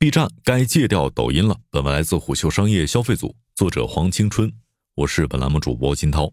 [0.00, 1.58] B 站该戒掉抖音了。
[1.70, 4.52] 本文来自虎嗅商业消费组，作者黄青春，
[4.94, 6.32] 我是本栏目主播金涛。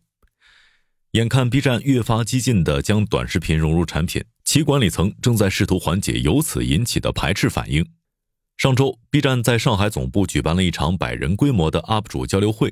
[1.14, 7.84] 眼看 B 站越发激进地将短视频融入产品，其管理层正在试图缓解由此引起的排斥反应。
[8.56, 12.72] 上周，B 站在上海总部举办了一场百人规模的 UP 主交流会。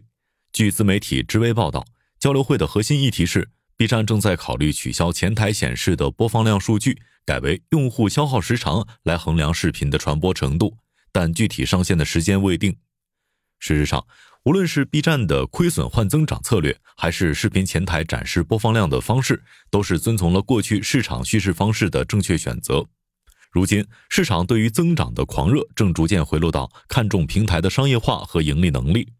[0.51, 1.83] 据自媒体知微报道，
[2.19, 10.77] 交流会的核心议题是 B 站正在考虑取消前台显示的播放量数据，改为用户消耗时长来衡量视频的传播程度。
[11.13, 12.75] 但具体上线的时间未定。
[13.59, 14.05] 事实上，
[14.43, 22.85] 无论是 B 站的亏损换增长策略，还是视频前台展示播放量的方式，都是遵从了过去市场叙事方式的正确选择。
[23.51, 29.13] 如今，市场对于增长的狂热正逐渐回落到看重平台的商业化和盈利能力。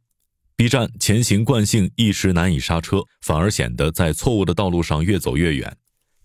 [0.55, 5.77] B 站前行惯性一时难以刹车，反而显得在错误的道路上越走越远。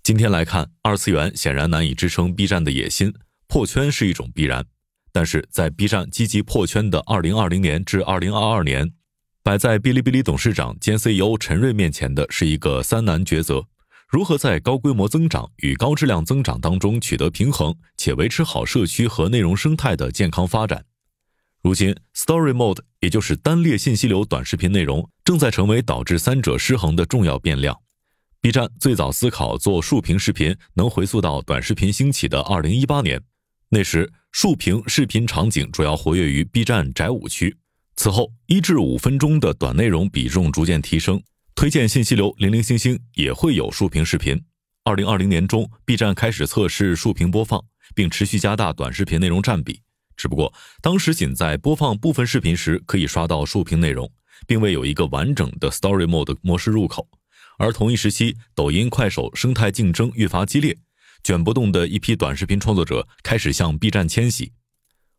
[0.02, 3.14] 今天来看，二次元显然难以支撑 B 站的野心，
[3.46, 4.66] 破圈是一种必然。
[5.12, 8.92] 但是在 B 站积极破圈的2020年至2022年，
[9.42, 13.66] 摆在哔哩哔哩董事长兼 CEO 陈瑞面前的是一个三难抉择：
[14.08, 20.84] 如何在高规模增长与高质量增长当中取得平衡，且维持好社区和内容生态的健康发展。
[21.60, 27.76] 如今，Story Mode 也就是单列信息流短视频内容，正在成为导致三者失衡的重要变量。
[28.40, 33.20] B 站最早思考做竖屏视频，能回溯到短视频兴起的2018年，
[33.70, 34.12] 那时。
[34.30, 37.56] 竖屏视频场景主要活跃于 B 站宅舞区，
[37.96, 41.20] 此后一至五分钟的短内容比重逐渐提升，
[41.54, 44.40] 推荐信息流零零星星也会有竖屏视频。
[44.84, 49.80] 二零二零年中，B 站开始测试竖屏播放，并持续加大短视频内容占比。
[50.14, 54.08] 只不过当时仅在播放部分视频时可以刷到竖屏内容，
[54.46, 57.08] 并未有一个完整的 Story Mode 模式入口。
[57.56, 60.76] 而同一时期，抖音、快手生态竞争愈发激烈。
[61.22, 64.52] 卷不动的一批短视频创作者开始向 B 站迁徙。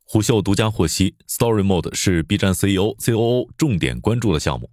[0.04, 4.72] 虎嗅独家获悉，Story Mode 是 B 站 CEO、COO 重点关注的项目。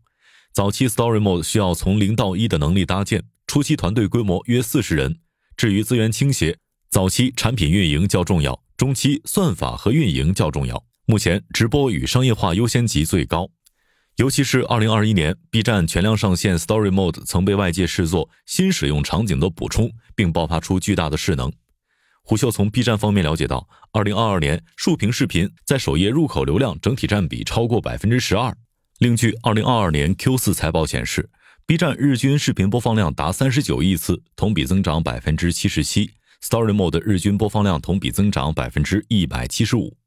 [0.53, 5.19] 早期 Story Mode 需要从零到一的能力搭建，初期团队规模约四十人。
[5.56, 6.56] 至于资源倾斜，
[6.89, 10.83] 早期产品运营较重要，中期算法和运营较重要。
[11.05, 13.50] 目前直播与商业化优先级最高。
[14.16, 21.53] 尤其是2021年，B 站全量上线 Story Mode，曾被外界视作新使用场景的补充，并爆发出巨大的势能。
[22.22, 28.56] 虎嗅从 B 站方面了解到，2022年竖屏视频在首页入口流量整体占比超过百分之十二。
[29.00, 31.28] 另据2022年 Q4 财报显示
[31.66, 36.10] ，B 站日均视频播放量达三十九亿次，同比增长百分之七十七
[36.43, 39.99] ；Story Mode 日均播放量同比增长百分之一百七十五。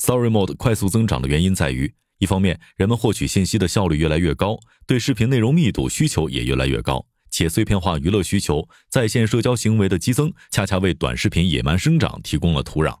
[0.00, 1.94] Story Mode 快速增长的原因在于。
[2.18, 12.96] 一方面，人们获取信息的效率越来越高，对视频内容密度需求也越来越高，且碎片化娱乐需求、在线社交行为的激增，恰恰为短视频野蛮生长提供了土壤。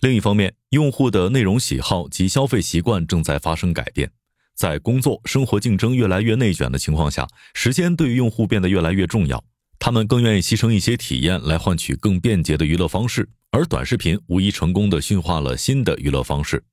[0.00, 4.10] 另一方面，用户的内容喜好及消费习惯正在发生改变，
[4.56, 9.44] 在工作生活竞争越来越内卷的情况下，时间对于用户变得越来越重要，
[9.78, 16.64] 他们更愿意牺牲一些体验来换取更便捷的娱乐方式，而短视频无疑成功的驯化了新的娱乐方式。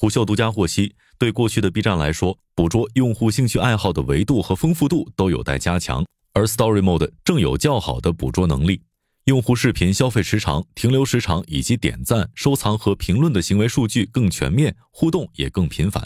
[0.00, 8.82] 虎嗅独家获悉，对过去的 B 站来说，捕捉用户兴趣爱好的维度和丰富度都有待加强，而 Story Mode 正有较好的捕捉能力。
[9.24, 16.04] 用户视频消费时长、停留时长以及点赞、收藏和评论的行为数据更全面，互动也更频繁。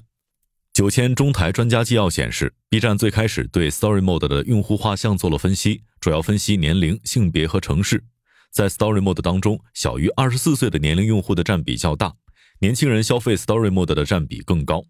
[0.72, 8.02] 九千中台专家纪要显示，B 站最开始对 Story Mode 的用户画像做了分析，主要分析年龄、性别和城市。
[8.50, 12.14] 在 Story Mode 当中，小于二十四岁的年龄用户的占比较大。
[12.62, 14.84] 年轻人消费 Story Mode 的占比更高。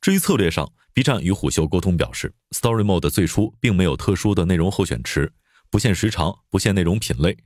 [0.00, 5.32] 至于策略上，B 站与虎嗅沟通表示，Story Mode 最初并没有特殊的内容候选池，
[5.70, 7.38] 不限时长，不限内容品类。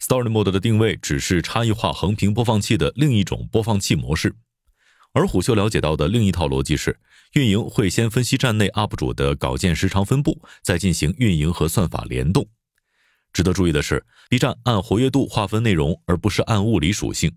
[0.00, 4.36] Story Mode 的定位只是差异化横屏播放器的另一种播放器模式。
[5.12, 7.00] 而虎嗅了解到的另一套逻辑是，
[7.32, 12.48] 运营会先分析站内 UP 主的稿件时长分布，再进行运营和算法联动。
[13.32, 17.32] 值得注意的是，B 站按活跃度划分内容，而不是按物理属性。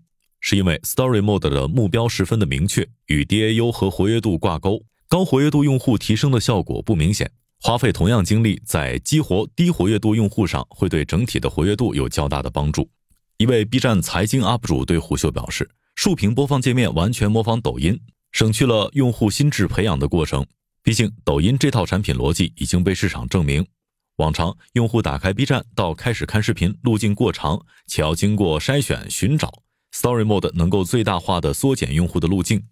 [0.46, 7.30] 是因为 Story Mode 的目标十分的明确，与 DAU 和活跃度挂钩，高活跃度用户提升的效果不明显。
[7.62, 12.90] 花费同样精力在激活低活跃度用户上，会对整体的活跃度有较大的帮助。
[13.38, 17.98] 一位 B 站财经 UP 主对虎嗅表示，竖屏播放界面完全模仿抖音，
[18.30, 20.44] 省去了用户心智培养的过程。
[20.82, 23.66] 毕竟抖音这套产品逻辑已经被市场证明。
[24.16, 29.63] 往常用户打开 B 站到开始看视频路径过长，且要经过筛选寻找。
[29.94, 32.64] Story Mode 能够最大化的缩减用户的路径，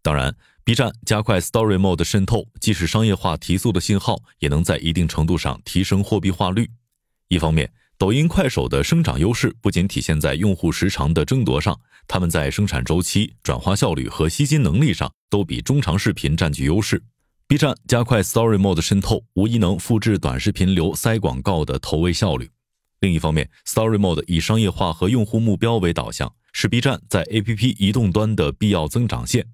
[0.00, 0.34] 当然
[0.64, 6.70] ，B 站加快 Story Mode 渗透，既是商业化提速的信号，也能在一定程度上提升货币化率。
[7.28, 11.78] 一方面，抖音、快手的生长优势不仅体现在用户时长的争夺上，
[12.08, 17.02] 他们在生产周期、转化效率和吸金能力上都比中长视频占据优势。
[17.46, 22.48] B 站加快 Story Mode 渗透，无疑能复制短视频流塞广告的投喂效率。
[23.00, 29.46] 另一方面，Story Mode 以商业化和用户目标为导向，是 B 站在 APP 移动端的必要增长线。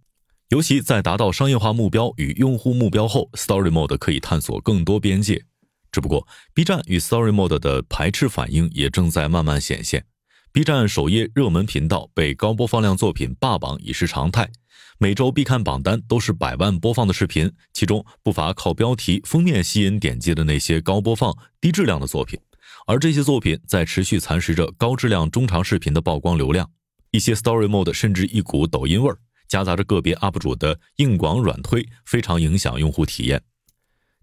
[0.48, 5.44] 尤其在达到商业化目标与用户目标后，Story Mode 可以探索更多边界。
[5.92, 10.04] 只不过，B 站与 Story Mode 的排斥反应也正在慢慢显现。
[10.52, 14.50] B 站首页热门频道被高播放量作品霸榜已是常态，
[14.98, 22.40] 每周必看榜单都是百万播放的视频，其中不乏靠标题、封面吸引点击的那些高播放、低质量的作品。
[22.86, 26.70] 而这些作品在持续蚕食着高质量中长视频的曝光流量，
[27.10, 29.18] 一些 Story Mode 甚至一股抖音味儿，
[29.48, 33.42] 夹杂着个别 UP 主的硬广软推，非常影响用户体验。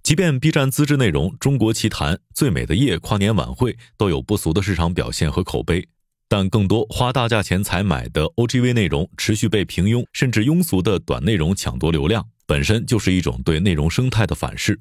[0.04, 5.88] 即便 B 站自制内容《中国奇谭》《最美的夜》跨年晚会都有不俗的市场表现和口碑，
[6.28, 14.80] 但更多花大价钱才买的 OGV 内容持续被平庸甚至庸俗的短内容抢夺流量，本身就是一种对内容生态的反噬。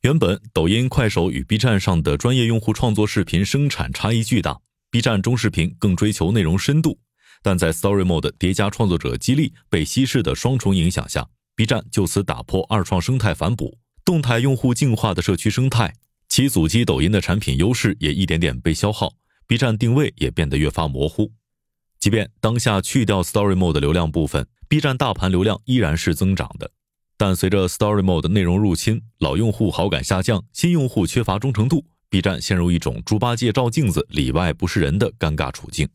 [0.00, 4.58] 原本抖音、快手与 B 站上的专业用户创作视频生产差异巨大
[4.90, 6.98] ，B 站中视频更追求内容深度，
[7.42, 13.76] 但在 Story Mode 叠加创作者激励被稀释的双重影响下，B 站就此打破二创生态反哺。
[14.04, 15.92] 动态用户净化的社区生态，
[16.28, 19.12] 其阻击抖音的产品优势也一点点被消耗
[19.46, 21.32] ，B 站定位也变得越发模糊。
[21.98, 26.70] 即便当下去掉 Story Mode 流量部分，B 站大盘流量依然是增长的。
[27.16, 35.88] 但随着 Story Mode 内容入侵，老用户好感下降，新用户缺乏忠诚度，B 站陷入一种猪八戒照镜子里外不是人的尴尬处境。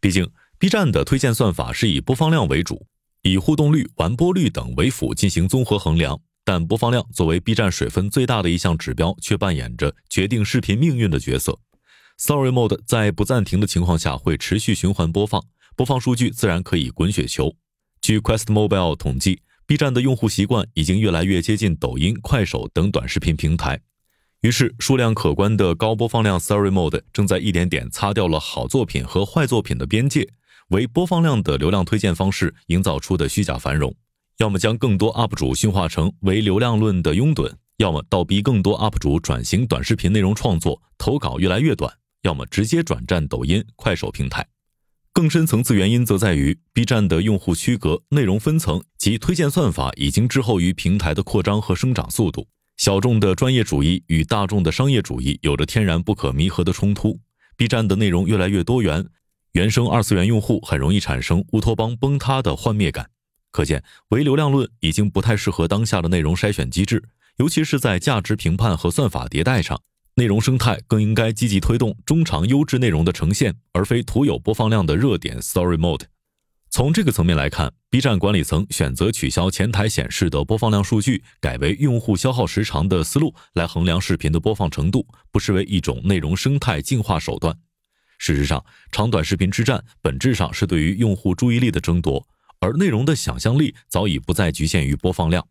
[0.00, 2.86] 毕竟，B 站的推荐算法是以播放量为主，
[3.22, 6.20] 以互动率、完播率等为辅进行综合衡量。
[6.44, 11.58] 但播放量作为 B 站水分最大的一项指标，却扮演着决定视频命运的角色。
[12.16, 15.44] Sorry Mode 在不暂停的情况下会持续循环播放，
[15.76, 17.54] 播放数据自然可以滚雪球。
[18.00, 23.78] 据 Quest Mobile 统计，B 站的用户习惯已经越来越接近抖音、快手等短视频平台，
[24.40, 30.26] 于是数量可观的高播放量 Story Mode 正在一点点擦掉了好作品和坏作品的边界，
[30.68, 33.94] 为播放量的流量推荐方式营造出的虚假繁荣。
[34.38, 41.92] 要么将更多 UP 主驯化成为流量论的拥趸，要么倒逼更多 UP 主转型短视频内容创作，投稿越来越短，
[42.22, 44.46] 要么直接转战抖音、快手平台。
[45.12, 52.46] 更深层次原因则在于 B 站的用户区隔、内容分层及推荐算法已经滞后于平台的扩张和生长速度。
[52.76, 57.18] 小众的专业主义与大众的商业主义有着天然不可弥合的冲突。
[57.56, 59.04] B 站的内容越来越多元，
[59.58, 63.10] 原生二次元用户很容易产生乌托邦崩塌的幻灭感。
[63.50, 67.02] 可见，唯流量论已经不太适合当下的内容筛选机制，
[67.38, 69.82] 尤其是在价值评判和算法迭代上，
[70.14, 76.04] 内容生态更应该积极推动中长优质内容的呈现，而非徒有播放量的热点 Story Mode。
[76.70, 87.56] 从这个层面来看，B 站管理层选择取消前台显示的播放量数据，改为用户消耗时长的思路来衡量视频的播放程度，不失为一种内容生态净化手段。
[88.18, 88.62] 事实上，
[88.92, 92.26] 长短视频之战本质上是对于用户注意力的争夺。
[92.60, 95.46] 而内容的想象力早已不再局限于播放量，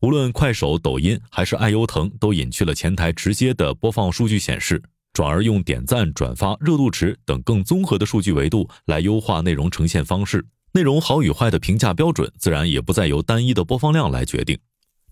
[0.00, 4.80] 无论快手、抖音还是爱优腾，都隐去了前台直接的播放数据显示，
[5.12, 10.46] 转而用点赞、转发、热度值等更综合的数据维度来优化内容呈现方式。
[10.72, 14.56] 内容好与坏的评价标准自然也不再由单一的播放量来决定，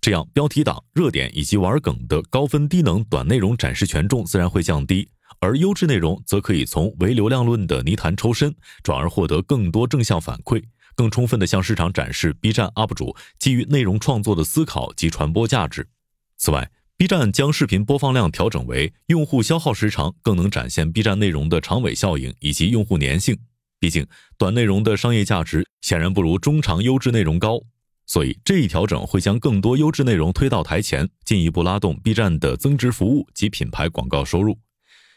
[0.00, 5.08] 这样标题党、热点以及玩梗的高分低能短内容展示权重自然会降低，
[5.40, 10.62] 而优质内容则可以从唯流量论的泥潭抽身，转而获得更多正向反馈。
[10.94, 15.88] 更充分地向市场展示 B 站 UP 主基于内容创作的思考及传播价值。
[16.36, 23.38] 此外，B 站将视频播放量调整为用户消耗时长，更能展现 B 站内容的长尾效应以及用户粘性。
[23.80, 27.58] 毕竟，短内容的商业价值显然不如中长优质内容高，
[28.06, 34.58] 所以这一调整会将更多优质内容推到台前，进一步拉动 B 站的增值服务及品牌广告收入。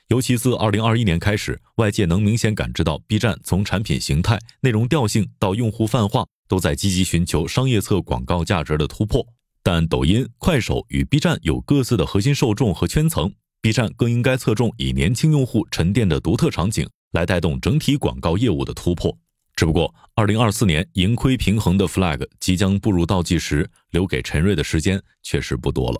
[0.10, 9.26] 尤其自二零二一年开始，外界能明显感知到 B 站从产品形态、内容调性到用户泛化，都在积极寻求商业侧广告价值的突破。
[9.64, 19.18] 但抖音、快手与 B 站有各自的核心受众和圈层，B 站更应该侧重以年轻用户沉淀的独特场景来带动整体广告业务的突破。
[19.56, 26.00] 只不过，二零二四年盈亏平衡的 flag 即将步入倒计时，留给陈瑞的时间确实不多了。